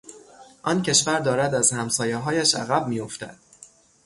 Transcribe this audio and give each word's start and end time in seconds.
آن 0.63 0.81
کشور 0.81 1.19
دارد 1.19 1.55
از 1.55 1.71
همسایههایش 1.71 2.55
عقب 2.55 2.87
میافتد. 2.87 3.37